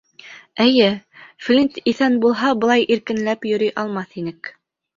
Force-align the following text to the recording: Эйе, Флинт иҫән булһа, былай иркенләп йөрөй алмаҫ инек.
Эйе, 0.63 0.87
Флинт 1.49 1.77
иҫән 1.93 2.17
булһа, 2.25 2.55
былай 2.65 2.89
иркенләп 2.97 3.49
йөрөй 3.53 3.73
алмаҫ 3.85 4.21
инек. 4.25 4.55